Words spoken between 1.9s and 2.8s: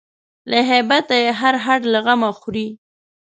له غمه خوري